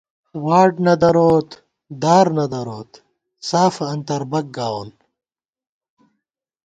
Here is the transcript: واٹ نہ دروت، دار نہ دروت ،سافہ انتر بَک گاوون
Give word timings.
واٹ 0.45 0.73
نہ 0.85 0.93
دروت، 1.01 1.49
دار 2.01 2.27
نہ 2.37 2.45
دروت 2.53 2.91
،سافہ 3.47 3.85
انتر 3.93 4.21
بَک 4.31 4.45
گاوون 4.55 4.89